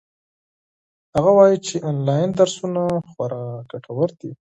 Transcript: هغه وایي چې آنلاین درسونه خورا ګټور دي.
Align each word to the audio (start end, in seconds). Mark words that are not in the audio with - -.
هغه 1.15 1.31
وایي 1.37 1.57
چې 1.67 1.75
آنلاین 1.89 2.29
درسونه 2.39 2.81
خورا 3.09 3.43
ګټور 3.71 4.09
دي. 4.19 4.31